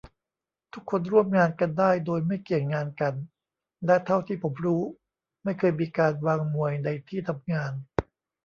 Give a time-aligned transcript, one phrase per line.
[0.73, 3.13] ทุกคนร่วมงานกันได้โดยไม่เกี่ยงงานกัน
[3.85, 4.81] และเท่าที่ผมรู้
[5.43, 7.71] ไม่เคยมีการวางมวยในที่ทำงาน